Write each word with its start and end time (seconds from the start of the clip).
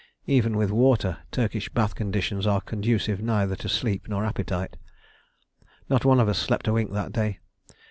Even 0.25 0.57
with 0.57 0.71
water, 0.71 1.19
Turkish 1.31 1.69
bath 1.69 1.93
conditions 1.93 2.47
are 2.47 2.59
conducive 2.59 3.21
neither 3.21 3.55
to 3.57 3.69
sleep 3.69 4.07
nor 4.07 4.25
appetite. 4.25 4.75
Not 5.89 6.05
one 6.05 6.19
of 6.19 6.27
us 6.27 6.39
slept 6.39 6.67
a 6.67 6.73
wink 6.73 6.91
that 6.93 7.13
day. 7.13 7.37